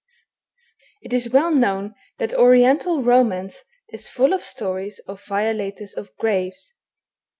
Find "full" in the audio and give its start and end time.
4.07-4.33